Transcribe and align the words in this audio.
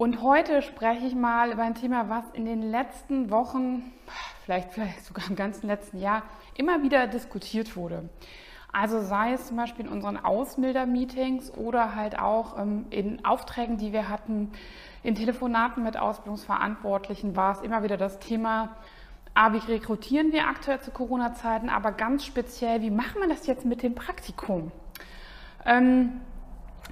Und 0.00 0.22
heute 0.22 0.62
spreche 0.62 1.04
ich 1.04 1.14
mal 1.14 1.52
über 1.52 1.62
ein 1.62 1.74
Thema, 1.74 2.08
was 2.08 2.24
in 2.32 2.46
den 2.46 2.62
letzten 2.62 3.30
Wochen, 3.30 3.92
vielleicht, 4.46 4.72
vielleicht 4.72 5.04
sogar 5.04 5.28
im 5.28 5.36
ganzen 5.36 5.66
letzten 5.66 5.98
Jahr, 5.98 6.22
immer 6.54 6.82
wieder 6.82 7.06
diskutiert 7.06 7.76
wurde. 7.76 8.08
Also 8.72 9.02
sei 9.02 9.34
es 9.34 9.48
zum 9.48 9.58
Beispiel 9.58 9.84
in 9.84 9.92
unseren 9.92 10.16
Ausbilder-Meetings 10.16 11.52
oder 11.52 11.96
halt 11.96 12.18
auch 12.18 12.58
ähm, 12.58 12.86
in 12.88 13.22
Aufträgen, 13.26 13.76
die 13.76 13.92
wir 13.92 14.08
hatten, 14.08 14.50
in 15.02 15.16
Telefonaten 15.16 15.82
mit 15.82 15.98
Ausbildungsverantwortlichen 15.98 17.36
war 17.36 17.52
es 17.52 17.60
immer 17.60 17.82
wieder 17.82 17.98
das 17.98 18.18
Thema, 18.20 18.76
ah, 19.34 19.52
wie 19.52 19.58
rekrutieren 19.58 20.32
wir 20.32 20.46
aktuell 20.46 20.80
zu 20.80 20.92
Corona-Zeiten, 20.92 21.68
aber 21.68 21.92
ganz 21.92 22.24
speziell, 22.24 22.80
wie 22.80 22.90
machen 22.90 23.20
wir 23.20 23.28
das 23.28 23.46
jetzt 23.46 23.66
mit 23.66 23.82
dem 23.82 23.94
Praktikum? 23.94 24.72
Ähm, 25.66 26.22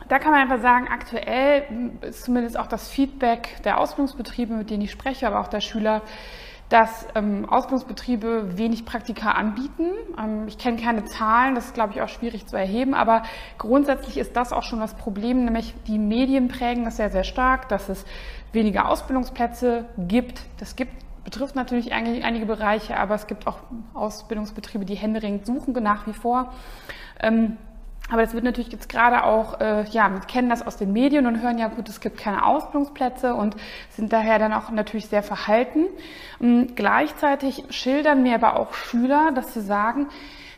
da 0.09 0.19
kann 0.19 0.33
man 0.33 0.41
einfach 0.41 0.61
sagen, 0.61 0.89
aktuell 0.89 1.65
ist 2.03 2.25
zumindest 2.25 2.59
auch 2.59 2.67
das 2.67 2.89
Feedback 2.89 3.63
der 3.65 3.79
Ausbildungsbetriebe, 3.79 4.55
mit 4.55 4.71
denen 4.71 4.83
ich 4.83 4.91
spreche, 4.91 5.27
aber 5.27 5.41
auch 5.41 5.49
der 5.49 5.61
Schüler, 5.61 6.03
dass 6.69 7.07
ähm, 7.15 7.49
Ausbildungsbetriebe 7.49 8.59
wenig 8.59 8.85
Praktika 8.85 9.33
anbieten. 9.33 9.91
Ähm, 10.19 10.47
ich 10.49 10.59
kenne 10.59 10.77
keine 10.77 11.05
Zahlen, 11.07 11.55
das 11.55 11.67
ist, 11.67 11.75
glaube 11.75 11.95
ich, 11.95 12.03
auch 12.03 12.09
schwierig 12.09 12.47
zu 12.47 12.57
erheben, 12.57 12.95
aber 12.95 13.23
grundsätzlich 13.57 14.19
ist 14.19 14.37
das 14.37 14.53
auch 14.53 14.63
schon 14.63 14.81
das 14.81 14.95
Problem, 14.95 15.45
nämlich 15.45 15.75
die 15.87 15.99
Medien 15.99 16.49
prägen 16.49 16.85
das 16.85 16.97
sehr, 16.97 17.11
sehr 17.11 17.25
stark, 17.25 17.69
dass 17.69 17.89
es 17.89 18.05
weniger 18.53 18.89
Ausbildungsplätze 18.89 19.87
gibt. 19.97 20.43
Das 20.59 20.77
gibt 20.77 20.93
betrifft 21.25 21.57
natürlich 21.57 21.93
einige 21.93 22.47
Bereiche, 22.47 22.97
aber 22.97 23.15
es 23.15 23.27
gibt 23.27 23.47
auch 23.47 23.59
Ausbildungsbetriebe, 23.93 24.87
die 24.87 24.95
händeringend 24.95 25.45
suchen 25.45 25.75
nach 25.75 26.07
wie 26.07 26.15
vor. 26.15 26.55
Ähm, 27.21 27.59
aber 28.11 28.23
das 28.23 28.33
wird 28.33 28.45
natürlich 28.45 28.73
jetzt 28.73 28.89
gerade 28.89 29.25
auch, 29.25 29.61
äh, 29.61 29.85
ja, 29.91 30.11
wir 30.11 30.21
kennen 30.21 30.49
das 30.49 30.67
aus 30.67 30.77
den 30.77 30.93
Medien 30.93 31.27
und 31.27 31.43
hören 31.43 31.59
ja 31.59 31.69
gut, 31.69 31.89
es 31.89 32.01
gibt 32.01 32.19
keine 32.19 32.45
Ausbildungsplätze 32.45 33.35
und 33.35 33.57
sind 33.91 34.13
daher 34.13 34.39
dann 34.39 34.53
auch 34.53 34.71
natürlich 34.71 35.07
sehr 35.07 35.23
verhalten. 35.23 35.85
Und 36.39 36.49
ähm, 36.49 36.75
gleichzeitig 36.75 37.65
schildern 37.71 38.23
mir 38.23 38.35
aber 38.35 38.59
auch 38.59 38.73
Schüler, 38.73 39.33
dass 39.35 39.53
sie 39.53 39.61
sagen, 39.61 40.09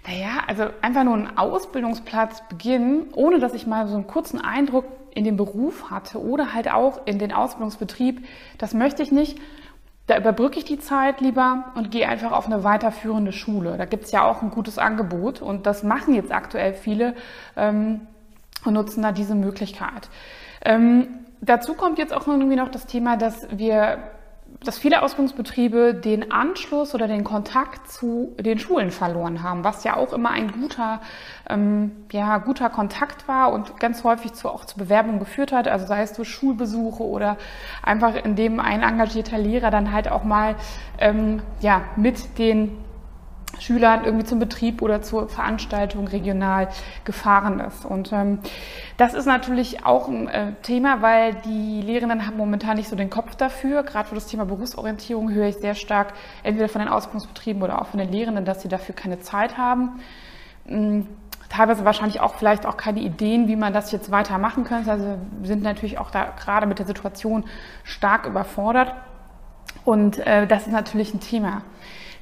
naja, 0.06 0.44
also 0.46 0.66
einfach 0.80 1.04
nur 1.04 1.14
einen 1.14 1.38
Ausbildungsplatz 1.38 2.42
beginnen, 2.48 3.06
ohne 3.14 3.38
dass 3.38 3.54
ich 3.54 3.66
mal 3.66 3.88
so 3.88 3.94
einen 3.94 4.06
kurzen 4.06 4.40
Eindruck 4.40 4.84
in 5.14 5.24
den 5.24 5.36
Beruf 5.36 5.90
hatte 5.90 6.22
oder 6.22 6.54
halt 6.54 6.70
auch 6.70 7.06
in 7.06 7.18
den 7.18 7.32
Ausbildungsbetrieb, 7.32 8.26
das 8.58 8.74
möchte 8.74 9.02
ich 9.02 9.10
nicht. 9.10 9.38
Da 10.10 10.18
überbrücke 10.18 10.58
ich 10.58 10.64
die 10.64 10.80
Zeit 10.80 11.20
lieber 11.20 11.66
und 11.76 11.92
gehe 11.92 12.08
einfach 12.08 12.32
auf 12.32 12.46
eine 12.46 12.64
weiterführende 12.64 13.30
Schule. 13.30 13.76
Da 13.78 13.84
gibt 13.84 14.06
es 14.06 14.10
ja 14.10 14.24
auch 14.24 14.42
ein 14.42 14.50
gutes 14.50 14.76
Angebot 14.76 15.40
und 15.40 15.66
das 15.66 15.84
machen 15.84 16.14
jetzt 16.14 16.32
aktuell 16.32 16.74
viele 16.74 17.14
ähm, 17.56 18.00
und 18.64 18.72
nutzen 18.72 19.04
da 19.04 19.12
diese 19.12 19.36
Möglichkeit. 19.36 20.08
Ähm, 20.64 21.06
dazu 21.40 21.74
kommt 21.74 21.98
jetzt 21.98 22.12
auch 22.12 22.26
irgendwie 22.26 22.56
noch 22.56 22.70
das 22.72 22.86
Thema, 22.86 23.16
dass 23.16 23.46
wir 23.56 23.98
dass 24.64 24.78
viele 24.78 25.02
Ausbildungsbetriebe 25.02 25.94
den 25.94 26.30
Anschluss 26.32 26.94
oder 26.94 27.08
den 27.08 27.24
Kontakt 27.24 27.90
zu 27.90 28.34
den 28.38 28.58
Schulen 28.58 28.90
verloren 28.90 29.42
haben, 29.42 29.64
was 29.64 29.84
ja 29.84 29.96
auch 29.96 30.12
immer 30.12 30.30
ein 30.30 30.52
guter, 30.52 31.00
ähm, 31.48 31.92
ja, 32.12 32.36
guter 32.38 32.68
Kontakt 32.68 33.26
war 33.26 33.52
und 33.52 33.78
ganz 33.80 34.04
häufig 34.04 34.34
zu, 34.34 34.48
auch 34.50 34.66
zu 34.66 34.76
Bewerbungen 34.78 35.18
geführt 35.18 35.52
hat. 35.52 35.66
Also 35.66 35.86
sei 35.86 36.02
es 36.02 36.12
durch 36.12 36.28
Schulbesuche 36.28 37.02
oder 37.02 37.38
einfach 37.82 38.14
indem 38.14 38.60
ein 38.60 38.82
engagierter 38.82 39.38
Lehrer 39.38 39.70
dann 39.70 39.92
halt 39.92 40.10
auch 40.10 40.24
mal 40.24 40.56
ähm, 40.98 41.42
ja, 41.60 41.82
mit 41.96 42.38
den 42.38 42.76
Schülern 43.60 44.04
irgendwie 44.04 44.24
zum 44.24 44.38
Betrieb 44.38 44.82
oder 44.82 45.02
zur 45.02 45.28
Veranstaltung 45.28 46.08
regional 46.08 46.68
gefahren 47.04 47.60
ist. 47.60 47.84
Und 47.84 48.12
ähm, 48.12 48.40
das 48.96 49.14
ist 49.14 49.26
natürlich 49.26 49.84
auch 49.84 50.08
ein 50.08 50.28
äh, 50.28 50.52
Thema, 50.62 51.02
weil 51.02 51.34
die 51.44 51.82
Lehrenden 51.82 52.26
haben 52.26 52.36
momentan 52.36 52.76
nicht 52.76 52.88
so 52.88 52.96
den 52.96 53.10
Kopf 53.10 53.36
dafür. 53.36 53.82
Gerade 53.82 54.08
für 54.08 54.14
das 54.14 54.26
Thema 54.26 54.46
Berufsorientierung 54.46 55.30
höre 55.30 55.48
ich 55.48 55.56
sehr 55.56 55.74
stark, 55.74 56.14
entweder 56.42 56.68
von 56.68 56.80
den 56.80 56.88
Ausbildungsbetrieben 56.88 57.62
oder 57.62 57.80
auch 57.80 57.86
von 57.86 57.98
den 57.98 58.10
Lehrenden, 58.10 58.44
dass 58.44 58.62
sie 58.62 58.68
dafür 58.68 58.94
keine 58.94 59.20
Zeit 59.20 59.58
haben. 59.58 60.00
Ähm, 60.66 61.06
teilweise 61.50 61.84
wahrscheinlich 61.84 62.20
auch 62.20 62.34
vielleicht 62.34 62.64
auch 62.64 62.76
keine 62.76 63.00
Ideen, 63.00 63.48
wie 63.48 63.56
man 63.56 63.72
das 63.72 63.92
jetzt 63.92 64.10
weitermachen 64.10 64.64
könnte. 64.64 64.90
Also 64.90 65.18
sind 65.42 65.62
natürlich 65.62 65.98
auch 65.98 66.10
da 66.10 66.32
gerade 66.38 66.66
mit 66.66 66.78
der 66.78 66.86
Situation 66.86 67.44
stark 67.84 68.26
überfordert. 68.26 68.94
Und 69.84 70.18
äh, 70.26 70.46
das 70.46 70.66
ist 70.66 70.72
natürlich 70.72 71.12
ein 71.12 71.20
Thema. 71.20 71.62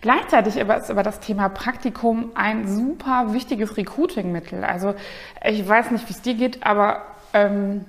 Gleichzeitig 0.01 0.57
ist 0.57 0.91
aber 0.91 1.03
das 1.03 1.21
Thema 1.21 1.49
Praktikum 1.49 2.31
ein 2.35 2.69
super 2.69 3.33
wichtiges 3.33 3.77
Recruiting-Mittel. 3.77 4.65
Also 4.65 4.95
ich 5.45 5.69
weiß 5.69 5.91
nicht, 5.91 6.09
wie 6.09 6.13
es 6.13 6.23
dir 6.23 6.35
geht, 6.35 6.65
aber 6.65 7.03
ähm, 7.35 7.85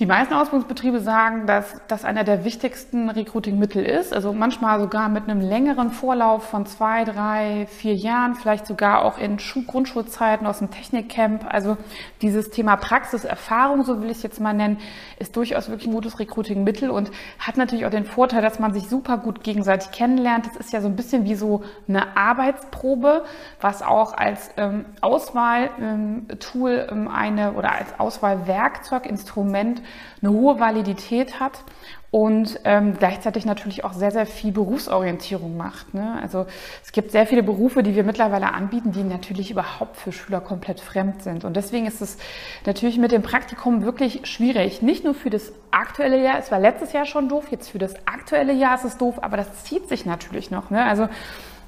die 0.00 0.06
meisten 0.06 0.32
Ausbildungsbetriebe 0.32 1.00
sagen, 1.00 1.46
dass 1.46 1.78
das 1.86 2.06
einer 2.06 2.24
der 2.24 2.46
wichtigsten 2.46 3.10
Recruiting-Mittel 3.10 3.84
ist. 3.84 4.14
Also 4.14 4.32
manchmal 4.32 4.80
sogar 4.80 5.10
mit 5.10 5.24
einem 5.24 5.42
längeren 5.42 5.90
Vorlauf 5.90 6.44
von 6.44 6.64
zwei, 6.64 7.04
drei, 7.04 7.66
vier 7.66 7.94
Jahren, 7.94 8.34
vielleicht 8.34 8.66
sogar 8.66 9.04
auch 9.04 9.18
in 9.18 9.36
Grundschulzeiten 9.36 10.46
aus 10.46 10.60
dem 10.60 10.70
Technikcamp. 10.70 11.44
Also 11.46 11.76
dieses 12.22 12.48
Thema 12.48 12.76
Praxiserfahrung, 12.76 13.84
so 13.84 14.00
will 14.00 14.08
ich 14.08 14.16
es 14.16 14.22
jetzt 14.22 14.40
mal 14.40 14.54
nennen, 14.54 14.78
ist 15.18 15.36
durchaus 15.36 15.68
wirklich 15.68 15.88
ein 15.88 15.92
gutes 15.92 16.18
Recruiting-Mittel 16.18 16.88
und 16.88 17.10
hat 17.38 17.58
natürlich 17.58 17.84
auch 17.84 17.90
den 17.90 18.06
Vorteil, 18.06 18.40
dass 18.40 18.58
man 18.58 18.72
sich 18.72 18.88
super 18.88 19.18
gut 19.18 19.44
gegenseitig 19.44 19.90
kennenlernt. 19.90 20.46
Das 20.46 20.56
ist 20.56 20.72
ja 20.72 20.80
so 20.80 20.88
ein 20.88 20.96
bisschen 20.96 21.26
wie 21.26 21.34
so 21.34 21.62
eine 21.86 22.16
Arbeitsprobe, 22.16 23.24
was 23.60 23.82
auch 23.82 24.14
als 24.14 24.50
ähm, 24.56 24.86
Auswahltool 25.02 26.88
ähm, 26.90 27.06
eine 27.06 27.52
oder 27.52 27.72
als 27.72 28.00
Auswahlwerkzeug, 28.00 29.04
Instrument 29.04 29.82
eine 30.22 30.32
hohe 30.32 30.60
Validität 30.60 31.40
hat 31.40 31.64
und 32.10 32.58
ähm, 32.64 32.96
gleichzeitig 32.98 33.44
natürlich 33.44 33.84
auch 33.84 33.92
sehr, 33.92 34.10
sehr 34.10 34.26
viel 34.26 34.50
Berufsorientierung 34.50 35.56
macht. 35.56 35.94
Ne? 35.94 36.18
Also 36.20 36.46
es 36.84 36.90
gibt 36.90 37.12
sehr 37.12 37.24
viele 37.24 37.44
Berufe, 37.44 37.84
die 37.84 37.94
wir 37.94 38.02
mittlerweile 38.02 38.52
anbieten, 38.52 38.90
die 38.90 39.04
natürlich 39.04 39.52
überhaupt 39.52 39.96
für 39.96 40.10
Schüler 40.10 40.40
komplett 40.40 40.80
fremd 40.80 41.22
sind. 41.22 41.44
Und 41.44 41.54
deswegen 41.54 41.86
ist 41.86 42.00
es 42.00 42.18
natürlich 42.66 42.98
mit 42.98 43.12
dem 43.12 43.22
Praktikum 43.22 43.84
wirklich 43.84 44.26
schwierig. 44.26 44.82
Nicht 44.82 45.04
nur 45.04 45.14
für 45.14 45.30
das 45.30 45.52
aktuelle 45.70 46.20
Jahr, 46.20 46.38
es 46.40 46.50
war 46.50 46.58
letztes 46.58 46.92
Jahr 46.92 47.06
schon 47.06 47.28
doof, 47.28 47.46
jetzt 47.52 47.70
für 47.70 47.78
das 47.78 47.94
aktuelle 48.06 48.52
Jahr 48.52 48.74
ist 48.74 48.84
es 48.84 48.96
doof, 48.96 49.22
aber 49.22 49.36
das 49.36 49.62
zieht 49.62 49.88
sich 49.88 50.04
natürlich 50.04 50.50
noch. 50.50 50.70
Ne? 50.70 50.84
Also 50.84 51.08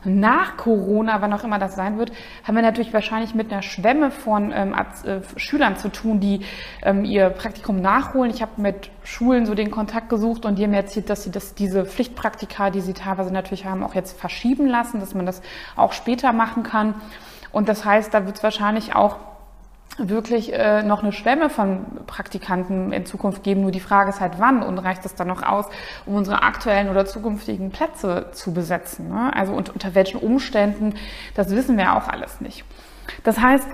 nach 0.05 0.57
Corona, 0.57 1.21
wann 1.21 1.33
auch 1.33 1.45
immer 1.45 1.59
das 1.59 1.75
sein 1.75 1.99
wird, 1.99 2.13
haben 2.45 2.55
wir 2.55 2.63
natürlich 2.63 2.93
wahrscheinlich 2.93 3.35
mit 3.35 3.53
einer 3.53 3.63
Schwemme 3.63 4.11
von 4.11 4.53
ähm, 4.55 4.75
äh, 4.75 5.21
Schülern 5.37 5.77
zu 5.77 5.91
tun, 5.91 6.21
die 6.21 6.41
ähm, 6.83 7.05
ihr 7.05 7.31
Praktikum 7.31 7.81
nachholen. 7.81 8.31
Ich 8.31 8.43
habe 8.43 8.61
mit 8.61 8.91
Schulen 9.05 9.47
so 9.47 9.55
den 9.55 9.71
Kontakt 9.71 10.09
gesucht 10.09 10.45
und 10.45 10.59
die 10.59 10.65
haben 10.65 10.75
erzählt, 10.75 11.11
dass 11.11 11.25
sie 11.25 11.31
das, 11.31 11.55
diese 11.55 11.85
Pflichtpraktika, 11.85 12.71
die 12.71 12.81
sie 12.81 12.95
teilweise 12.95 13.33
natürlich 13.33 13.67
haben, 13.67 13.83
auch 13.83 13.95
jetzt 13.95 14.19
verschieben 14.19 14.67
lassen, 14.67 15.01
dass 15.01 15.15
man 15.15 15.27
das 15.27 15.43
auch 15.77 15.93
später 15.93 16.33
machen 16.33 16.63
kann. 16.63 16.95
Und 17.53 17.69
das 17.69 17.84
heißt, 17.84 18.13
da 18.13 18.27
wird 18.27 18.39
es 18.39 18.43
wahrscheinlich 18.43 18.95
auch 18.95 19.17
wirklich 19.98 20.53
äh, 20.53 20.82
noch 20.82 21.03
eine 21.03 21.12
Schwemme 21.12 21.50
von 21.50 21.84
Praktikanten 22.06 22.92
in 22.92 23.06
Zukunft 23.06 23.42
geben. 23.42 23.62
Nur 23.62 23.71
die 23.71 23.80
Frage 23.80 24.10
ist 24.10 24.21
halt, 24.21 24.34
wann 24.39 24.62
und 24.62 24.78
reicht 24.78 25.04
es 25.04 25.15
dann 25.15 25.28
noch 25.28 25.42
aus, 25.42 25.66
um 26.06 26.15
unsere 26.15 26.42
aktuellen 26.42 26.89
oder 26.89 27.04
zukünftigen 27.04 27.71
Plätze 27.71 28.27
zu 28.33 28.53
besetzen? 28.54 29.09
Ne? 29.09 29.33
Also 29.34 29.53
und 29.53 29.71
unter 29.71 29.94
welchen 29.94 30.18
Umständen, 30.18 30.94
das 31.34 31.50
wissen 31.50 31.77
wir 31.77 31.94
auch 31.94 32.09
alles 32.09 32.41
nicht. 32.41 32.65
Das 33.24 33.41
heißt, 33.41 33.66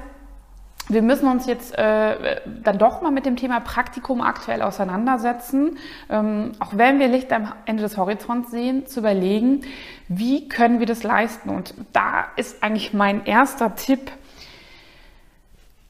wir 0.91 1.03
müssen 1.03 1.29
uns 1.29 1.47
jetzt 1.47 1.77
äh, 1.77 2.41
dann 2.47 2.79
doch 2.79 3.03
mal 3.03 3.11
mit 3.11 3.27
dem 3.27 3.37
Thema 3.37 3.61
Praktikum 3.61 4.23
aktuell 4.23 4.63
auseinandersetzen, 4.63 5.77
ähm, 6.09 6.53
auch 6.61 6.73
wenn 6.73 6.99
wir 6.99 7.09
Licht 7.09 7.31
am 7.33 7.53
Ende 7.67 7.83
des 7.83 7.99
Horizonts 7.99 8.51
sehen, 8.51 8.87
zu 8.87 9.01
überlegen, 9.01 9.61
wie 10.09 10.49
können 10.49 10.79
wir 10.79 10.87
das 10.87 11.03
leisten. 11.03 11.51
Und 11.51 11.75
da 11.93 12.29
ist 12.37 12.63
eigentlich 12.63 12.95
mein 12.95 13.27
erster 13.27 13.75
Tipp, 13.75 14.11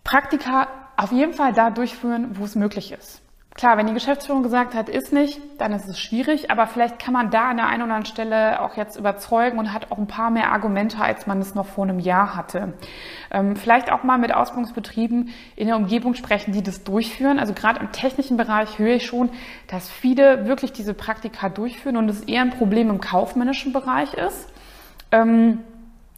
Praktika 0.09 0.69
auf 0.97 1.13
jeden 1.13 1.35
Fall 1.35 1.53
da 1.53 1.69
durchführen, 1.69 2.31
wo 2.39 2.45
es 2.45 2.55
möglich 2.55 2.93
ist. 2.93 3.21
Klar, 3.55 3.77
wenn 3.77 3.89
die 3.89 3.93
Geschäftsführung 3.93 4.43
gesagt 4.43 4.75
hat, 4.75 4.89
ist 4.89 5.13
nicht, 5.13 5.39
dann 5.59 5.73
ist 5.73 5.87
es 5.87 5.99
schwierig, 5.99 6.51
aber 6.51 6.67
vielleicht 6.67 6.99
kann 6.99 7.13
man 7.13 7.31
da 7.31 7.51
an 7.51 7.59
der 7.59 7.67
einen 7.67 7.83
oder 7.83 7.95
anderen 7.95 8.07
Stelle 8.07 8.63
auch 8.63 8.77
jetzt 8.77 8.97
überzeugen 8.97 9.59
und 9.59 9.75
hat 9.75 9.93
auch 9.93 9.99
ein 9.99 10.07
paar 10.07 10.31
mehr 10.31 10.51
Argumente, 10.51 10.99
als 10.99 11.27
man 11.27 11.41
es 11.41 11.55
noch 11.55 11.67
vor 11.67 11.85
einem 11.85 11.99
Jahr 11.99 12.37
hatte. 12.37 12.73
Ähm, 13.31 13.55
vielleicht 13.55 13.93
auch 13.93 14.03
mal 14.03 14.17
mit 14.17 14.33
Ausbildungsbetrieben 14.33 15.29
in 15.57 15.67
der 15.67 15.77
Umgebung 15.77 16.15
sprechen, 16.15 16.53
die 16.53 16.63
das 16.63 16.85
durchführen. 16.85 17.39
Also 17.39 17.53
gerade 17.53 17.81
im 17.81 17.93
technischen 17.93 18.39
Bereich 18.39 18.79
höre 18.79 18.95
ich 18.95 19.05
schon, 19.05 19.29
dass 19.67 19.91
viele 19.91 20.47
wirklich 20.47 20.73
diese 20.73 20.95
Praktika 20.95 21.51
durchführen 21.51 21.99
und 21.99 22.09
es 22.09 22.23
eher 22.23 22.43
ein 22.43 22.51
Problem 22.51 22.89
im 22.89 23.01
kaufmännischen 23.01 23.75
Bereich 23.75 24.15
ist. 24.15 24.49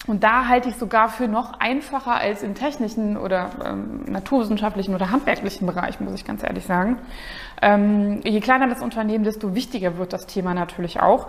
Und 0.07 0.25
da 0.25 0.49
halte 0.49 0.71
ich 0.71 0.77
sogar 0.77 1.09
für 1.11 1.29
noch 1.29 1.61
einfacher 1.61 2.15
als 2.15 2.43
im 2.43 2.55
technischen 2.55 3.17
oder 3.19 3.51
ähm, 3.65 4.05
naturwissenschaftlichen 4.07 4.95
oder 4.95 5.11
handwerklichen 5.11 5.67
Bereich, 5.67 6.01
muss 6.01 6.15
ich 6.15 6.25
ganz 6.25 6.43
ehrlich 6.43 6.65
sagen. 6.65 6.99
Ähm, 7.61 8.21
je 8.25 8.41
kleiner 8.41 8.67
das 8.67 8.81
Unternehmen, 8.81 9.25
desto 9.25 9.55
wichtiger 9.55 9.99
wird 9.99 10.13
das 10.13 10.27
Thema 10.27 10.55
natürlich 10.55 11.01
auch. 11.01 11.29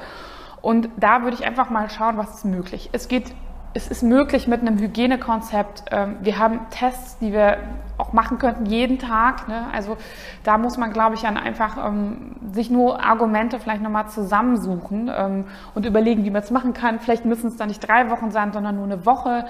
Und 0.62 0.90
da 0.96 1.24
würde 1.24 1.36
ich 1.36 1.46
einfach 1.46 1.70
mal 1.70 1.90
schauen, 1.90 2.18
was 2.18 2.36
ist 2.36 2.46
möglich. 2.46 2.90
Es 2.94 3.08
geht 3.08 3.34
es 3.74 3.88
ist 3.88 4.04
möglich 4.04 4.48
mit 4.48 4.62
einem 4.62 4.78
Hygienekonzept. 4.78 5.86
Ähm, 5.92 6.18
wir 6.22 6.38
haben 6.38 6.60
Tests, 6.72 7.18
die 7.20 7.32
wir 7.32 7.58
auch 7.98 8.14
machen 8.14 8.38
könnten 8.38 8.66
jeden 8.66 9.00
Tag. 9.00 9.48
Ne? 9.48 9.68
Also 9.72 9.98
da 10.44 10.58
muss 10.58 10.78
man, 10.78 10.92
glaube 10.92 11.16
ich, 11.16 11.22
dann 11.22 11.38
einfach 11.38 11.78
ähm, 11.78 12.36
sich 12.52 12.70
nur 12.70 13.04
Argumente 13.04 13.60
vielleicht 13.60 13.82
nochmal 13.82 14.10
zusammensuchen 14.10 15.10
ähm, 15.16 15.46
und 15.74 15.86
überlegen, 15.86 16.26
wie 16.26 16.32
man 16.32 16.42
es 16.42 16.52
machen 16.52 16.74
kann. 16.74 17.00
Vielleicht 17.00 17.26
müssen 17.26 17.48
es 17.48 17.56
dann 17.56 17.70
nicht 17.70 17.88
drei 17.88 18.10
Wochen 18.10 18.32
sein, 18.32 18.52
sondern 18.52 18.76
nur 18.76 18.86
eine 18.86 19.06
Woche. 19.06 19.46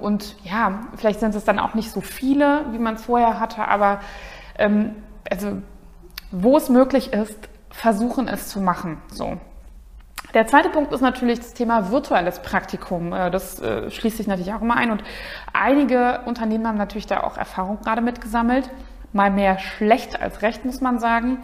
Und 0.00 0.36
ja, 0.44 0.80
vielleicht 0.96 1.20
sind 1.20 1.34
es 1.34 1.44
dann 1.44 1.58
auch 1.58 1.74
nicht 1.74 1.90
so 1.90 2.00
viele, 2.00 2.64
wie 2.72 2.78
man 2.78 2.94
es 2.94 3.04
vorher 3.04 3.40
hatte. 3.40 3.66
Aber 3.66 4.00
also, 5.30 5.62
wo 6.30 6.56
es 6.56 6.68
möglich 6.68 7.12
ist, 7.12 7.48
versuchen 7.70 8.28
es 8.28 8.48
zu 8.48 8.60
machen. 8.60 8.98
So. 9.08 9.38
Der 10.36 10.46
zweite 10.46 10.68
Punkt 10.68 10.92
ist 10.92 11.00
natürlich 11.00 11.38
das 11.38 11.54
Thema 11.54 11.90
virtuelles 11.90 12.40
Praktikum. 12.40 13.14
Äh, 13.14 13.30
das 13.30 13.58
äh, 13.58 13.90
schließt 13.90 14.18
sich 14.18 14.26
natürlich 14.26 14.52
auch 14.52 14.60
immer 14.60 14.76
ein 14.76 14.90
und 14.90 15.02
einige 15.54 16.20
Unternehmen 16.26 16.68
haben 16.68 16.76
natürlich 16.76 17.06
da 17.06 17.22
auch 17.22 17.38
Erfahrung 17.38 17.78
gerade 17.80 18.02
mitgesammelt. 18.02 18.68
Mal 19.14 19.30
mehr 19.30 19.58
schlecht 19.58 20.20
als 20.20 20.42
recht, 20.42 20.66
muss 20.66 20.82
man 20.82 20.98
sagen. 20.98 21.38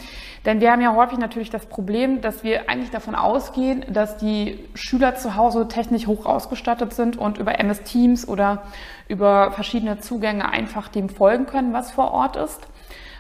Denn 0.45 0.61
wir 0.61 0.71
haben 0.71 0.83
ja 0.83 0.95
häufig 0.95 1.17
natürlich 1.17 1.49
das 1.49 1.65
Problem, 1.65 2.21
dass 2.21 2.45
wir 2.45 2.69
eigentlich 2.69 2.91
davon 2.91 3.15
ausgehen, 3.15 3.83
dass 3.89 4.19
die 4.19 4.63
Schüler 4.75 5.15
zu 5.15 5.37
Hause 5.37 5.69
technisch 5.69 6.07
hoch 6.07 6.27
ausgestattet 6.27 6.93
sind 6.93 7.17
und 7.17 7.39
über 7.39 7.59
MS 7.59 7.85
Teams 7.85 8.29
oder 8.29 8.65
über 9.09 9.53
verschiedene 9.53 10.01
Zugänge 10.01 10.51
einfach 10.51 10.89
dem 10.89 11.09
folgen 11.09 11.47
können, 11.47 11.73
was 11.73 11.93
vor 11.93 12.11
Ort 12.11 12.37
ist. 12.37 12.61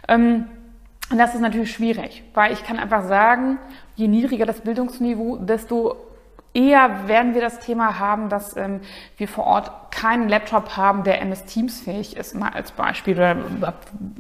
Ähm, 0.07 0.49
und 1.11 1.19
das 1.19 1.35
ist 1.35 1.41
natürlich 1.41 1.73
schwierig, 1.73 2.23
weil 2.35 2.53
ich 2.53 2.65
kann 2.65 2.79
einfach 2.79 3.05
sagen, 3.07 3.59
je 3.97 4.09
niedriger 4.09 4.47
das 4.47 4.61
Bildungsniveau, 4.61 5.37
desto 5.37 5.97
eher 6.55 7.09
werden 7.09 7.35
wir 7.35 7.41
das 7.41 7.61
Thema 7.61 7.99
haben, 7.99 8.29
dass 8.29 8.57
ähm, 8.57 8.81
wir 9.17 9.29
vor 9.29 9.45
Ort 9.45 9.71
keinen 9.91 10.29
Laptop 10.29 10.77
haben, 10.77 11.05
der 11.05 11.21
MS 11.23 11.45
Teams 11.45 11.81
fähig 11.81 12.17
ist, 12.17 12.35
mal 12.35 12.51
als 12.51 12.73
Beispiel, 12.73 13.15
oder 13.15 13.37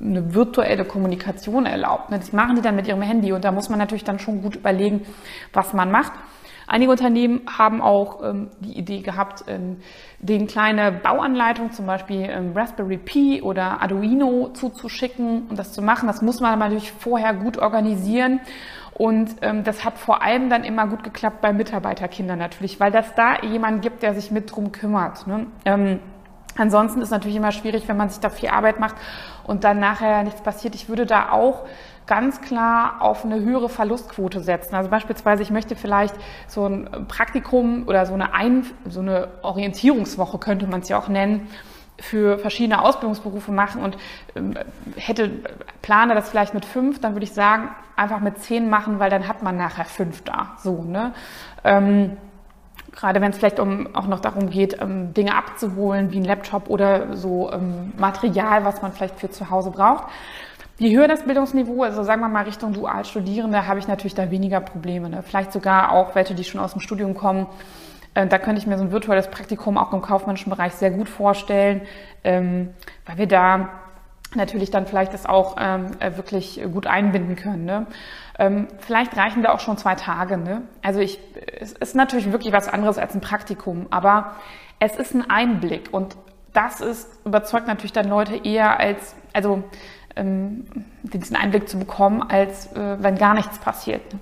eine 0.00 0.34
virtuelle 0.34 0.84
Kommunikation 0.84 1.66
erlaubt. 1.66 2.10
Ne? 2.10 2.18
Das 2.18 2.32
machen 2.32 2.56
die 2.56 2.62
dann 2.62 2.76
mit 2.76 2.86
ihrem 2.88 3.02
Handy 3.02 3.32
und 3.32 3.44
da 3.44 3.52
muss 3.52 3.68
man 3.68 3.78
natürlich 3.78 4.04
dann 4.04 4.18
schon 4.18 4.42
gut 4.42 4.56
überlegen, 4.56 5.04
was 5.52 5.72
man 5.72 5.90
macht. 5.90 6.12
Einige 6.72 6.90
Unternehmen 6.90 7.42
haben 7.58 7.82
auch 7.82 8.24
ähm, 8.24 8.48
die 8.60 8.78
Idee 8.78 9.02
gehabt, 9.02 9.44
ähm, 9.46 9.82
den 10.20 10.46
kleine 10.46 10.90
Bauanleitung, 10.90 11.70
zum 11.70 11.84
Beispiel 11.84 12.26
ähm, 12.30 12.52
Raspberry 12.54 12.96
Pi 12.96 13.42
oder 13.42 13.82
Arduino 13.82 14.48
zuzuschicken 14.54 15.48
und 15.50 15.58
das 15.58 15.74
zu 15.74 15.82
machen. 15.82 16.06
Das 16.06 16.22
muss 16.22 16.40
man 16.40 16.58
natürlich 16.58 16.90
vorher 16.92 17.34
gut 17.34 17.58
organisieren. 17.58 18.40
Und 18.94 19.36
ähm, 19.42 19.64
das 19.64 19.84
hat 19.84 19.98
vor 19.98 20.22
allem 20.22 20.48
dann 20.48 20.64
immer 20.64 20.86
gut 20.86 21.04
geklappt 21.04 21.42
bei 21.42 21.52
Mitarbeiterkindern 21.52 22.38
natürlich, 22.38 22.80
weil 22.80 22.90
das 22.90 23.14
da 23.14 23.42
jemand 23.42 23.82
gibt, 23.82 24.02
der 24.02 24.14
sich 24.14 24.30
mit 24.30 24.50
drum 24.50 24.72
kümmert. 24.72 25.26
Ne? 25.26 25.48
Ähm, 25.66 25.98
ansonsten 26.56 27.02
ist 27.02 27.10
natürlich 27.10 27.36
immer 27.36 27.52
schwierig, 27.52 27.86
wenn 27.86 27.98
man 27.98 28.08
sich 28.08 28.20
da 28.20 28.30
viel 28.30 28.48
Arbeit 28.48 28.80
macht 28.80 28.94
und 29.44 29.64
dann 29.64 29.78
nachher 29.78 30.22
nichts 30.22 30.40
passiert. 30.40 30.74
Ich 30.74 30.88
würde 30.88 31.04
da 31.04 31.32
auch 31.32 31.66
ganz 32.06 32.40
klar 32.40 32.96
auf 33.00 33.24
eine 33.24 33.40
höhere 33.40 33.68
Verlustquote 33.68 34.40
setzen. 34.40 34.74
Also 34.74 34.90
beispielsweise, 34.90 35.42
ich 35.42 35.50
möchte 35.50 35.76
vielleicht 35.76 36.14
so 36.48 36.66
ein 36.66 37.06
Praktikum 37.08 37.86
oder 37.86 38.06
so 38.06 38.14
eine, 38.14 38.34
ein 38.34 38.66
so 38.88 39.00
eine 39.00 39.28
Orientierungswoche, 39.42 40.38
könnte 40.38 40.66
man 40.66 40.80
es 40.80 40.88
ja 40.88 40.98
auch 40.98 41.08
nennen, 41.08 41.48
für 41.98 42.38
verschiedene 42.38 42.82
Ausbildungsberufe 42.82 43.52
machen 43.52 43.82
und 43.82 43.96
ähm, 44.34 44.54
hätte 44.96 45.30
plane 45.82 46.14
das 46.14 46.28
vielleicht 46.28 46.52
mit 46.52 46.64
fünf, 46.64 47.00
dann 47.00 47.14
würde 47.14 47.24
ich 47.24 47.32
sagen, 47.32 47.70
einfach 47.96 48.20
mit 48.20 48.38
zehn 48.38 48.68
machen, 48.68 48.98
weil 48.98 49.10
dann 49.10 49.28
hat 49.28 49.42
man 49.42 49.56
nachher 49.56 49.84
fünf 49.84 50.22
da. 50.22 50.56
So, 50.58 50.82
ne? 50.82 51.12
Ähm, 51.62 52.16
gerade 52.92 53.20
wenn 53.20 53.30
es 53.30 53.38
vielleicht 53.38 53.60
um, 53.60 53.94
auch 53.94 54.06
noch 54.06 54.20
darum 54.20 54.50
geht, 54.50 54.80
ähm, 54.80 55.14
Dinge 55.14 55.34
abzuholen, 55.34 56.12
wie 56.12 56.18
ein 56.18 56.24
Laptop 56.24 56.68
oder 56.68 57.16
so 57.16 57.50
ähm, 57.52 57.92
Material, 57.96 58.64
was 58.64 58.82
man 58.82 58.92
vielleicht 58.92 59.18
für 59.18 59.30
zu 59.30 59.50
Hause 59.50 59.70
braucht. 59.70 60.04
Je 60.82 60.96
höher 60.96 61.06
das 61.06 61.22
Bildungsniveau, 61.22 61.84
also 61.84 62.02
sagen 62.02 62.22
wir 62.22 62.28
mal 62.28 62.42
Richtung 62.42 62.72
Dualstudierende, 62.72 63.68
habe 63.68 63.78
ich 63.78 63.86
natürlich 63.86 64.16
da 64.16 64.32
weniger 64.32 64.60
Probleme. 64.60 65.08
Ne? 65.08 65.22
Vielleicht 65.22 65.52
sogar 65.52 65.92
auch 65.92 66.16
welche, 66.16 66.34
die 66.34 66.42
schon 66.42 66.60
aus 66.60 66.72
dem 66.72 66.80
Studium 66.80 67.14
kommen, 67.14 67.46
äh, 68.14 68.26
da 68.26 68.40
könnte 68.40 68.60
ich 68.60 68.66
mir 68.66 68.76
so 68.76 68.82
ein 68.82 68.90
virtuelles 68.90 69.28
Praktikum 69.28 69.78
auch 69.78 69.92
im 69.92 70.02
kaufmännischen 70.02 70.50
Bereich 70.50 70.72
sehr 70.72 70.90
gut 70.90 71.08
vorstellen, 71.08 71.82
ähm, 72.24 72.70
weil 73.06 73.16
wir 73.16 73.28
da 73.28 73.68
natürlich 74.34 74.72
dann 74.72 74.86
vielleicht 74.86 75.14
das 75.14 75.24
auch 75.24 75.54
ähm, 75.60 75.92
äh, 76.00 76.16
wirklich 76.16 76.60
gut 76.72 76.88
einbinden 76.88 77.36
können. 77.36 77.64
Ne? 77.64 77.86
Ähm, 78.40 78.66
vielleicht 78.80 79.16
reichen 79.16 79.44
da 79.44 79.52
auch 79.52 79.60
schon 79.60 79.78
zwei 79.78 79.94
Tage. 79.94 80.36
Ne? 80.36 80.62
Also 80.82 80.98
ich, 80.98 81.20
es 81.60 81.74
ist 81.74 81.94
natürlich 81.94 82.32
wirklich 82.32 82.52
was 82.52 82.66
anderes 82.66 82.98
als 82.98 83.14
ein 83.14 83.20
Praktikum, 83.20 83.86
aber 83.90 84.32
es 84.80 84.96
ist 84.96 85.14
ein 85.14 85.30
Einblick 85.30 85.90
und 85.92 86.16
das 86.52 86.80
ist, 86.80 87.08
überzeugt 87.24 87.66
natürlich 87.66 87.92
dann 87.92 88.08
Leute 88.08 88.34
eher 88.36 88.78
als, 88.78 89.14
also 89.32 89.62
ähm, 90.16 90.66
diesen 91.02 91.36
Einblick 91.36 91.68
zu 91.68 91.78
bekommen, 91.78 92.22
als 92.22 92.72
äh, 92.72 92.96
wenn 93.00 93.16
gar 93.16 93.34
nichts 93.34 93.58
passiert. 93.58 94.12
Ne? 94.12 94.20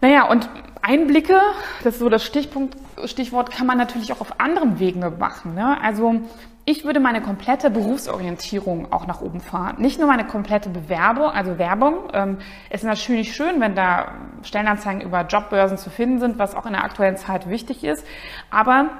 Naja, 0.00 0.28
und 0.28 0.48
Einblicke, 0.80 1.40
das 1.82 1.94
ist 1.94 2.00
so 2.00 2.08
das 2.08 2.24
Stichpunkt, 2.24 2.76
Stichwort, 3.06 3.50
kann 3.50 3.66
man 3.66 3.78
natürlich 3.78 4.12
auch 4.12 4.20
auf 4.20 4.40
anderen 4.40 4.78
Wegen 4.78 5.00
machen. 5.18 5.54
Ne? 5.54 5.76
Also 5.82 6.20
ich 6.64 6.84
würde 6.84 7.00
meine 7.00 7.20
komplette 7.20 7.70
Berufsorientierung 7.70 8.92
auch 8.92 9.06
nach 9.06 9.20
oben 9.20 9.40
fahren. 9.40 9.76
Nicht 9.78 9.98
nur 9.98 10.06
meine 10.06 10.24
komplette 10.24 10.68
Bewerbung, 10.68 11.30
also 11.30 11.58
Werbung. 11.58 12.10
Ähm, 12.12 12.38
es 12.70 12.82
ist 12.82 12.86
natürlich 12.86 13.34
schön, 13.34 13.60
wenn 13.60 13.74
da 13.74 14.12
Stellenanzeigen 14.42 15.00
über 15.00 15.26
Jobbörsen 15.26 15.78
zu 15.78 15.90
finden 15.90 16.20
sind, 16.20 16.38
was 16.38 16.54
auch 16.54 16.66
in 16.66 16.72
der 16.72 16.84
aktuellen 16.84 17.16
Zeit 17.16 17.48
wichtig 17.48 17.82
ist. 17.82 18.06
Aber 18.50 18.90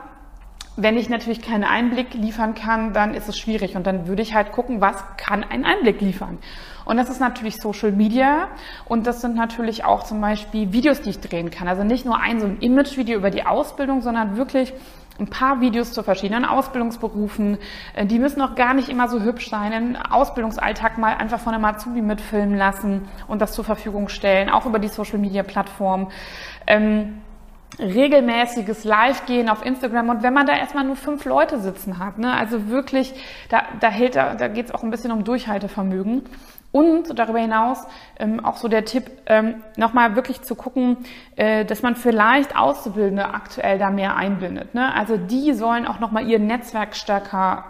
wenn 0.81 0.97
ich 0.97 1.09
natürlich 1.09 1.43
keinen 1.43 1.65
Einblick 1.65 2.15
liefern 2.15 2.55
kann, 2.55 2.93
dann 2.93 3.13
ist 3.13 3.29
es 3.29 3.37
schwierig. 3.37 3.75
Und 3.75 3.85
dann 3.85 4.07
würde 4.07 4.23
ich 4.23 4.35
halt 4.35 4.53
gucken, 4.53 4.81
was 4.81 5.03
kann 5.17 5.43
ein 5.43 5.65
Einblick 5.65 6.01
liefern. 6.01 6.39
Und 6.85 6.97
das 6.97 7.11
ist 7.11 7.21
natürlich 7.21 7.57
Social 7.57 7.91
Media 7.91 8.47
und 8.87 9.07
das 9.07 9.21
sind 9.21 9.35
natürlich 9.35 9.85
auch 9.85 10.05
zum 10.05 10.21
Beispiel 10.21 10.73
Videos, 10.73 11.03
die 11.03 11.11
ich 11.11 11.21
drehen 11.21 11.51
kann. 11.51 11.67
Also 11.67 11.83
nicht 11.83 12.07
nur 12.07 12.19
ein 12.19 12.39
so 12.39 12.47
ein 12.47 12.59
Image-Video 12.61 13.19
über 13.19 13.31
die 13.31 13.45
Ausbildung, 13.45 14.03
sondern 14.03 14.37
wirklich 14.37 14.73
ein 15.19 15.27
paar 15.27 15.61
Videos 15.61 15.93
zu 15.93 16.05
verschiedenen 16.05 16.45
Ausbildungsberufen. 16.45 17.59
Äh, 17.95 18.07
die 18.07 18.21
müssen 18.21 18.41
auch 18.41 18.55
gar 18.55 18.73
nicht 18.73 18.89
immer 18.89 19.09
so 19.09 19.21
hübsch 19.21 19.51
sein. 19.51 19.73
Den 19.73 19.97
Ausbildungsalltag 19.97 20.97
mal 20.97 21.15
einfach 21.17 21.41
von 21.41 21.55
einem 21.55 21.65
Azubi 21.65 22.03
mitfilmen 22.03 22.57
lassen 22.57 23.09
und 23.27 23.43
das 23.43 23.53
zur 23.53 23.65
Verfügung 23.65 24.09
stellen, 24.09 24.49
auch 24.49 24.65
über 24.65 24.79
die 24.79 24.89
Social 24.89 25.19
Media 25.19 25.43
Plattform. 25.43 26.09
Ähm, 26.69 27.19
regelmäßiges 27.79 28.85
Live-Gehen 28.85 29.49
auf 29.49 29.65
Instagram 29.65 30.09
und 30.09 30.23
wenn 30.23 30.35
man 30.35 30.47
da 30.47 30.57
erstmal 30.57 30.85
nur 30.85 30.97
fünf 30.97 31.25
Leute 31.25 31.59
sitzen 31.61 31.99
hat, 31.99 32.19
ne, 32.19 32.33
also 32.33 32.69
wirklich, 32.69 33.15
da, 33.49 33.63
da, 33.81 33.89
hält, 33.89 34.17
da, 34.17 34.35
da 34.35 34.49
geht 34.49 34.67
es 34.67 34.75
auch 34.75 34.83
ein 34.83 34.91
bisschen 34.91 35.13
um 35.13 35.25
Durchhaltevermögen. 35.25 36.23
Und 36.71 37.19
darüber 37.19 37.39
hinaus 37.39 37.87
ähm, 38.19 38.45
auch 38.45 38.59
so 38.59 38.69
der 38.69 38.85
Tipp, 38.85 39.11
ähm, 39.25 39.63
nochmal 39.77 40.17
wirklich 40.17 40.43
zu 40.43 40.55
gucken, 40.55 40.99
äh, 41.37 41.65
dass 41.65 41.81
man 41.81 41.97
vielleicht 41.97 42.57
Auszubildende 42.57 43.25
aktuell 43.33 43.79
da 43.79 43.89
mehr 43.89 44.17
einbindet. 44.17 44.75
Ne? 44.75 44.95
Also 44.95 45.17
die 45.17 45.55
sollen 45.55 45.87
auch 45.87 45.99
nochmal 45.99 46.29
ihr 46.29 46.39
Netzwerk 46.39 46.95
stärker, 46.95 47.65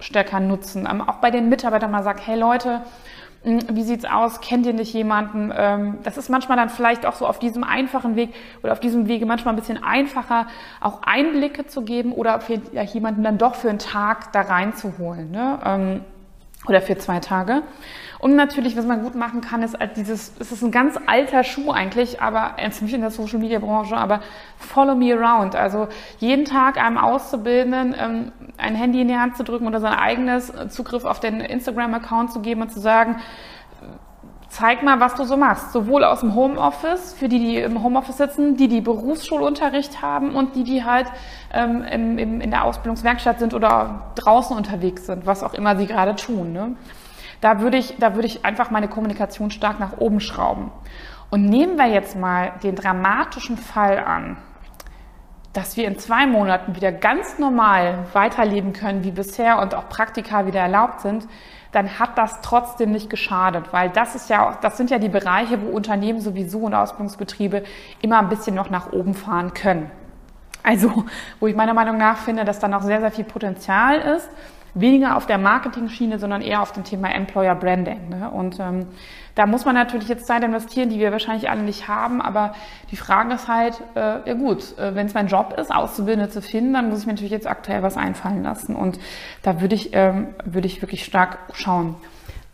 stärker 0.00 0.38
nutzen. 0.38 0.86
Ähm, 0.90 1.00
auch 1.00 1.16
bei 1.16 1.30
den 1.30 1.48
Mitarbeitern 1.48 1.90
mal 1.90 2.02
sagt, 2.02 2.26
hey 2.26 2.38
Leute, 2.38 2.82
wie 3.44 3.82
sieht's 3.82 4.04
aus? 4.04 4.40
Kennt 4.40 4.66
ihr 4.66 4.72
nicht 4.72 4.92
jemanden? 4.94 5.52
Ähm, 5.56 5.98
das 6.04 6.16
ist 6.16 6.28
manchmal 6.28 6.56
dann 6.56 6.70
vielleicht 6.70 7.04
auch 7.06 7.14
so 7.14 7.26
auf 7.26 7.40
diesem 7.40 7.64
einfachen 7.64 8.14
Weg 8.14 8.30
oder 8.62 8.72
auf 8.72 8.80
diesem 8.80 9.08
Wege 9.08 9.26
manchmal 9.26 9.54
ein 9.54 9.56
bisschen 9.56 9.82
einfacher, 9.82 10.46
auch 10.80 11.02
Einblicke 11.02 11.66
zu 11.66 11.82
geben 11.82 12.12
oder 12.12 12.38
ja, 12.72 12.82
jemanden 12.82 13.24
dann 13.24 13.38
doch 13.38 13.56
für 13.56 13.68
einen 13.68 13.80
Tag 13.80 14.32
da 14.32 14.42
reinzuholen. 14.42 15.32
Ne? 15.32 15.58
Ähm, 15.64 16.00
oder 16.66 16.80
für 16.80 16.96
zwei 16.96 17.20
Tage. 17.20 17.62
Und 18.18 18.36
natürlich, 18.36 18.76
was 18.76 18.86
man 18.86 19.02
gut 19.02 19.16
machen 19.16 19.40
kann, 19.40 19.64
ist 19.64 19.76
halt 19.76 19.96
dieses, 19.96 20.32
es 20.38 20.52
ist 20.52 20.62
ein 20.62 20.70
ganz 20.70 20.96
alter 21.06 21.42
Schuh 21.42 21.72
eigentlich, 21.72 22.22
aber 22.22 22.54
ziemlich 22.70 22.94
in 22.94 23.00
der 23.00 23.10
Social 23.10 23.40
Media 23.40 23.58
Branche, 23.58 23.96
aber 23.96 24.20
follow 24.58 24.94
me 24.94 25.12
around. 25.12 25.56
Also 25.56 25.88
jeden 26.18 26.44
Tag 26.44 26.80
einem 26.80 26.98
Auszubildenden 26.98 27.96
ähm, 27.98 28.32
ein 28.58 28.76
Handy 28.76 29.00
in 29.00 29.08
die 29.08 29.16
Hand 29.16 29.36
zu 29.36 29.42
drücken 29.42 29.66
oder 29.66 29.80
sein 29.80 29.94
eigenes 29.94 30.52
Zugriff 30.68 31.04
auf 31.04 31.18
den 31.18 31.40
Instagram-Account 31.40 32.32
zu 32.32 32.40
geben 32.40 32.62
und 32.62 32.70
zu 32.70 32.78
sagen, 32.78 33.16
zeig 34.52 34.82
mal, 34.82 35.00
was 35.00 35.14
du 35.14 35.24
so 35.24 35.36
machst. 35.36 35.72
Sowohl 35.72 36.04
aus 36.04 36.20
dem 36.20 36.34
Homeoffice, 36.34 37.14
für 37.14 37.28
die, 37.28 37.38
die 37.38 37.56
im 37.56 37.82
Homeoffice 37.82 38.18
sitzen, 38.18 38.56
die, 38.56 38.68
die 38.68 38.82
Berufsschulunterricht 38.82 40.02
haben 40.02 40.34
und 40.34 40.54
die, 40.54 40.62
die 40.62 40.84
halt 40.84 41.06
ähm, 41.52 41.82
im, 41.82 42.18
im, 42.18 42.40
in 42.40 42.50
der 42.50 42.64
Ausbildungswerkstatt 42.64 43.38
sind 43.38 43.54
oder 43.54 44.12
draußen 44.14 44.54
unterwegs 44.54 45.06
sind, 45.06 45.24
was 45.24 45.42
auch 45.42 45.54
immer 45.54 45.76
sie 45.76 45.86
gerade 45.86 46.14
tun. 46.16 46.52
Ne? 46.52 46.76
Da 47.40 47.60
würde 47.60 47.78
ich, 47.78 47.96
da 47.98 48.14
würde 48.14 48.26
ich 48.26 48.44
einfach 48.44 48.70
meine 48.70 48.88
Kommunikation 48.88 49.50
stark 49.50 49.80
nach 49.80 49.96
oben 49.98 50.20
schrauben. 50.20 50.70
Und 51.30 51.46
nehmen 51.46 51.78
wir 51.78 51.86
jetzt 51.86 52.14
mal 52.14 52.52
den 52.62 52.76
dramatischen 52.76 53.56
Fall 53.56 53.98
an, 53.98 54.36
dass 55.52 55.76
wir 55.76 55.86
in 55.86 55.98
zwei 55.98 56.26
Monaten 56.26 56.74
wieder 56.76 56.92
ganz 56.92 57.38
normal 57.38 58.06
weiterleben 58.12 58.72
können 58.72 59.04
wie 59.04 59.10
bisher 59.10 59.60
und 59.60 59.74
auch 59.74 59.88
Praktika 59.88 60.46
wieder 60.46 60.60
erlaubt 60.60 61.00
sind, 61.00 61.26
dann 61.72 61.98
hat 61.98 62.18
das 62.18 62.40
trotzdem 62.42 62.92
nicht 62.92 63.08
geschadet, 63.08 63.72
weil 63.72 63.90
das 63.90 64.14
ist 64.14 64.28
ja, 64.28 64.58
das 64.60 64.76
sind 64.76 64.90
ja 64.90 64.98
die 64.98 65.08
Bereiche, 65.08 65.60
wo 65.62 65.68
Unternehmen 65.68 66.20
sowieso 66.20 66.60
und 66.60 66.74
Ausbildungsbetriebe 66.74 67.64
immer 68.02 68.18
ein 68.18 68.28
bisschen 68.28 68.54
noch 68.54 68.70
nach 68.70 68.92
oben 68.92 69.14
fahren 69.14 69.54
können. 69.54 69.90
Also, 70.62 71.04
wo 71.40 71.46
ich 71.46 71.56
meiner 71.56 71.74
Meinung 71.74 71.96
nach 71.96 72.18
finde, 72.18 72.44
dass 72.44 72.58
da 72.58 72.68
noch 72.68 72.82
sehr, 72.82 73.00
sehr 73.00 73.10
viel 73.10 73.24
Potenzial 73.24 73.98
ist 73.98 74.28
weniger 74.74 75.16
auf 75.16 75.26
der 75.26 75.38
Marketing-Schiene, 75.38 76.18
sondern 76.18 76.40
eher 76.40 76.62
auf 76.62 76.72
dem 76.72 76.84
Thema 76.84 77.12
Employer 77.12 77.54
Branding. 77.54 78.08
Ne? 78.08 78.30
Und 78.30 78.58
ähm, 78.58 78.86
da 79.34 79.46
muss 79.46 79.64
man 79.64 79.74
natürlich 79.74 80.08
jetzt 80.08 80.26
Zeit 80.26 80.42
investieren, 80.42 80.90
die 80.90 80.98
wir 80.98 81.12
wahrscheinlich 81.12 81.50
alle 81.50 81.62
nicht 81.62 81.88
haben. 81.88 82.20
Aber 82.22 82.54
die 82.90 82.96
Frage 82.96 83.34
ist 83.34 83.48
halt, 83.48 83.80
äh, 83.94 84.28
ja 84.28 84.34
gut, 84.34 84.78
äh, 84.78 84.94
wenn 84.94 85.06
es 85.06 85.14
mein 85.14 85.26
Job 85.26 85.54
ist, 85.58 85.70
Auszubildende 85.70 86.30
zu 86.30 86.40
finden, 86.40 86.74
dann 86.74 86.88
muss 86.88 87.00
ich 87.00 87.06
mir 87.06 87.12
natürlich 87.12 87.32
jetzt 87.32 87.46
aktuell 87.46 87.82
was 87.82 87.96
einfallen 87.96 88.42
lassen. 88.42 88.74
Und 88.74 88.98
da 89.42 89.60
würde 89.60 89.74
ich, 89.74 89.90
ähm, 89.92 90.28
würde 90.44 90.66
ich 90.66 90.80
wirklich 90.82 91.04
stark 91.04 91.38
schauen. 91.52 91.96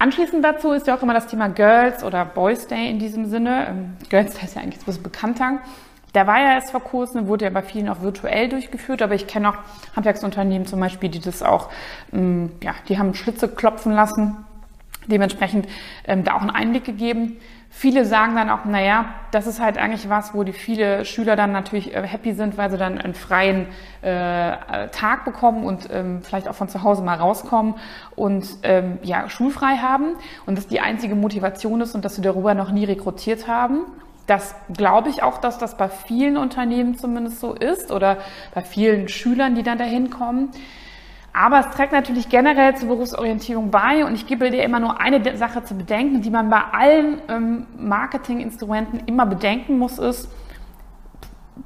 Anschließend 0.01 0.45
dazu 0.45 0.71
ist 0.71 0.87
ja 0.87 0.97
auch 0.97 1.03
immer 1.03 1.15
das 1.15 1.27
Thema 1.27 1.49
Girls 1.49 2.05
oder 2.05 2.25
Boys 2.25 2.69
Day 2.69 2.89
in 2.89 3.01
diesem 3.01 3.27
Sinne. 3.27 3.67
Ähm, 3.69 3.97
Girls 4.09 4.35
Day 4.35 4.45
ist 4.45 4.55
ja 4.55 4.63
eigentlich 4.63 4.81
etwas 4.81 4.99
bekannter. 4.99 5.59
Der 6.15 6.27
war 6.27 6.39
ja 6.39 6.55
erst 6.55 6.71
vor 6.71 6.81
kurzem, 6.81 7.27
wurde 7.27 7.45
ja 7.45 7.51
bei 7.51 7.63
vielen 7.63 7.89
auch 7.89 8.01
virtuell 8.01 8.49
durchgeführt, 8.49 9.03
aber 9.03 9.15
ich 9.15 9.27
kenne 9.27 9.51
auch 9.51 9.57
Handwerksunternehmen 9.95 10.67
zum 10.67 10.81
Beispiel, 10.81 11.11
die 11.11 11.21
das 11.21 11.43
auch, 11.43 11.69
ähm, 12.13 12.53
ja, 12.63 12.75
die 12.89 12.99
haben 12.99 13.15
Schlitze 13.15 13.49
klopfen 13.49 13.93
lassen, 13.93 14.37
dementsprechend 15.07 15.69
ähm, 16.07 16.25
da 16.25 16.35
auch 16.35 16.41
einen 16.41 16.51
Einblick 16.51 16.85
gegeben. 16.85 17.37
Viele 17.71 18.07
sagen 18.07 18.35
dann 18.35 18.49
auch, 18.49 18.65
naja, 18.65 19.05
das 19.31 19.47
ist 19.47 19.61
halt 19.61 19.77
eigentlich 19.77 20.09
was, 20.09 20.35
wo 20.35 20.43
die 20.43 20.55
viele 20.55 21.05
Schüler 21.05 21.37
dann 21.37 21.53
natürlich 21.53 21.95
äh, 21.95 22.03
happy 22.03 22.33
sind, 22.33 22.57
weil 22.57 22.71
sie 22.71 22.79
dann 22.79 22.99
einen 22.99 23.15
freien 23.15 23.67
äh, 24.01 24.89
Tag 24.89 25.27
bekommen 25.27 25.65
und 25.65 25.89
ähm, 25.93 26.23
vielleicht 26.23 26.49
auch 26.49 26.55
von 26.55 26.69
zu 26.69 26.83
Hause 26.83 27.03
mal 27.03 27.19
rauskommen 27.19 27.75
und 28.17 28.47
ähm, 28.63 28.99
ja, 29.03 29.29
schulfrei 29.29 29.77
haben 29.77 30.15
und 30.47 30.57
das 30.57 30.67
die 30.67 30.81
einzige 30.81 31.15
Motivation 31.15 31.83
ist 31.83 31.95
und 31.95 32.05
dass 32.05 32.17
sie 32.17 32.23
darüber 32.23 32.55
noch 32.55 32.71
nie 32.71 32.85
rekrutiert 32.85 33.47
haben. 33.47 33.83
Das 34.29 34.55
glaube 34.73 35.09
ich 35.09 35.23
auch, 35.23 35.39
dass 35.39 35.57
das 35.57 35.77
bei 35.77 35.89
vielen 35.89 36.37
Unternehmen 36.37 36.97
zumindest 36.97 37.41
so 37.41 37.55
ist 37.55 37.91
oder 37.91 38.19
bei 38.55 38.61
vielen 38.61 39.09
Schülern, 39.09 39.55
die 39.55 39.63
dann 39.63 39.79
dahin 39.79 40.11
kommen. 40.11 40.51
Aber 41.33 41.61
es 41.61 41.71
trägt 41.71 41.93
natürlich 41.93 42.29
generell 42.29 42.77
zur 42.77 42.89
Berufsorientierung 42.89 43.71
bei 43.71 44.05
und 44.05 44.15
ich 44.15 44.27
gebe 44.27 44.51
dir 44.51 44.63
immer 44.65 44.81
nur 44.81 45.01
eine 45.01 45.37
Sache 45.37 45.65
zu 45.65 45.75
bedenken, 45.75 46.21
die 46.21 46.31
man 46.31 46.51
bei 46.51 46.61
allen 46.61 47.23
ähm, 47.29 47.67
Marketinginstrumenten 47.79 49.01
immer 49.07 49.25
bedenken 49.25 49.79
muss, 49.79 49.99
ist, 49.99 50.29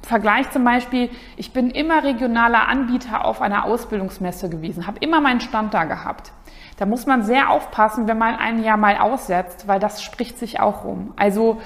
Vergleich 0.01 0.49
zum 0.51 0.63
Beispiel, 0.63 1.09
ich 1.37 1.53
bin 1.53 1.69
immer 1.69 2.03
regionaler 2.03 2.67
Anbieter 2.67 3.25
auf 3.25 3.41
einer 3.41 3.65
Ausbildungsmesse 3.65 4.49
gewesen, 4.49 4.87
habe 4.87 4.97
immer 4.99 5.21
meinen 5.21 5.39
Stand 5.39 5.73
da 5.73 5.83
gehabt. 5.83 6.31
Da 6.77 6.85
muss 6.85 7.05
man 7.05 7.23
sehr 7.23 7.51
aufpassen, 7.51 8.07
wenn 8.07 8.17
man 8.17 8.35
ein 8.35 8.63
Jahr 8.63 8.77
mal 8.77 8.97
aussetzt, 8.97 9.67
weil 9.67 9.79
das 9.79 10.01
spricht 10.01 10.39
sich 10.39 10.59
auch 10.59 10.83
rum. 10.83 11.13
Also 11.15 11.61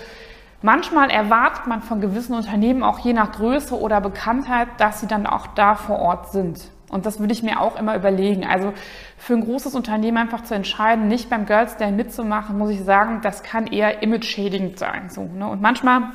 Manchmal 0.62 1.12
erwartet 1.12 1.68
man 1.68 1.82
von 1.82 2.02
gewissen 2.02 2.34
Unternehmen 2.34 2.82
auch 2.84 3.00
je 3.00 3.14
nach 3.14 3.32
Größe 3.34 3.80
oder 3.80 4.02
Bekanntheit, 4.02 4.68
dass 4.80 5.00
sie 5.00 5.08
dann 5.08 5.28
auch 5.28 5.48
da 5.48 5.76
vor 5.76 6.00
Ort 6.00 6.32
sind. 6.32 6.72
Und 6.90 7.06
das 7.06 7.20
würde 7.20 7.34
ich 7.34 7.44
mir 7.44 7.60
auch 7.60 7.78
immer 7.78 7.96
überlegen. 7.96 8.46
Also 8.46 8.74
für 9.18 9.34
ein 9.34 9.42
großes 9.42 9.76
Unternehmen 9.76 10.18
einfach 10.18 10.44
zu 10.44 10.56
entscheiden, 10.56 11.08
nicht 11.08 11.30
beim 11.30 11.46
Girls 11.46 11.78
Day 11.78 11.92
mitzumachen, 11.92 12.58
muss 12.58 12.72
ich 12.72 12.84
sagen, 12.84 13.20
das 13.22 13.44
kann 13.44 13.68
eher 13.68 14.02
image-schädigend 14.02 14.80
sein. 14.80 15.10
So, 15.10 15.24
ne? 15.24 15.48
Und 15.48 15.62
manchmal 15.62 16.12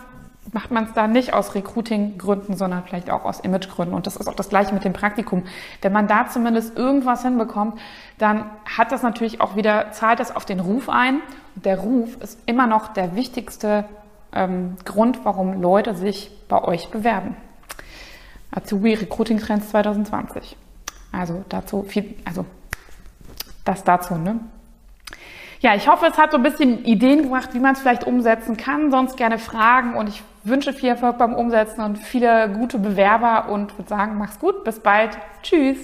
macht 0.51 0.71
man 0.71 0.85
es 0.85 0.93
da 0.93 1.07
nicht 1.07 1.35
aus 1.35 1.55
Recruiting-Gründen, 1.55 2.57
sondern 2.57 2.83
vielleicht 2.85 3.11
auch 3.11 3.25
aus 3.25 3.41
Image-Gründen. 3.41 3.95
Und 3.95 4.07
das 4.07 4.17
ist 4.17 4.29
auch 4.29 4.35
das 4.35 4.49
Gleiche 4.49 4.75
mit 4.75 4.85
dem 4.85 4.93
Praktikum. 4.93 5.45
Wenn 5.83 5.93
man 5.93 6.09
da 6.09 6.27
zumindest 6.27 6.77
irgendwas 6.77 7.23
hinbekommt, 7.23 7.79
dann 8.19 8.47
hat 8.65 8.93
das 8.93 9.03
natürlich 9.03 9.41
auch 9.41 9.57
wieder, 9.57 9.93
zahlt 9.93 10.21
das 10.21 10.35
auf 10.35 10.45
den 10.45 10.59
Ruf 10.59 10.89
ein. 10.89 11.21
Und 11.55 11.65
der 11.65 11.79
Ruf 11.79 12.17
ist 12.21 12.39
immer 12.47 12.67
noch 12.67 12.89
der 12.89 13.15
wichtigste 13.15 13.85
ähm, 14.35 14.77
Grund, 14.85 15.25
warum 15.25 15.61
Leute 15.61 15.95
sich 15.95 16.31
bei 16.49 16.63
euch 16.63 16.91
bewerben. 16.91 17.37
Azubi 18.51 18.95
Recruiting 18.95 19.39
Trends 19.39 19.71
2020. 19.71 20.57
Also 21.11 21.45
dazu 21.49 21.83
viel, 21.83 22.15
also 22.25 22.45
das 23.65 23.85
dazu, 23.85 24.15
ne? 24.15 24.41
Ja, 25.61 25.77
ich 25.77 25.87
hoffe, 25.87 26.07
es 26.07 26.19
hat 26.19 26.33
so 26.33 26.39
ein 26.39 26.43
bisschen 26.43 26.85
Ideen 26.85 27.23
gebracht, 27.23 27.51
wie 27.55 27.61
man 27.61 27.75
es 27.75 27.81
vielleicht 27.81 28.05
umsetzen 28.05 28.57
kann. 28.57 28.91
Sonst 28.91 29.17
gerne 29.17 29.39
Fragen 29.39 29.95
und 29.95 30.09
ich 30.09 30.25
wünsche 30.43 30.73
viel 30.73 30.89
Erfolg 30.89 31.19
beim 31.19 31.35
Umsetzen 31.35 31.83
und 31.83 31.99
viele 31.99 32.49
gute 32.49 32.79
Bewerber 32.79 33.49
und 33.49 33.79
würde 33.79 33.89
sagen, 33.89 34.19
mach's 34.19 34.41
gut, 34.41 34.65
bis 34.65 34.81
bald. 34.81 35.17
Tschüss. 35.43 35.79